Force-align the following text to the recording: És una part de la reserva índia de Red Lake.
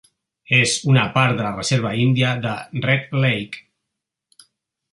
És 0.59 0.71
una 0.93 1.03
part 1.17 1.35
de 1.41 1.45
la 1.47 1.51
reserva 1.59 1.91
índia 2.05 2.31
de 2.47 2.55
Red 2.89 3.15
Lake. 3.27 4.45